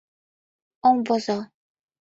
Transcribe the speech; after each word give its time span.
Ом 0.87 0.97
возо! 1.07 1.37